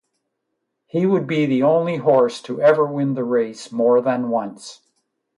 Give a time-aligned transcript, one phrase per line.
[0.87, 4.81] He would be the only horse to ever win the race more than once.